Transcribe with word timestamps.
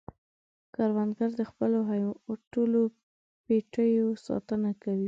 کروندګر 0.75 1.29
د 1.39 1.41
خپلو 1.49 1.77
ټولو 2.53 2.79
پټیو 3.45 4.07
ساتنه 4.25 4.71
کوي 4.81 4.99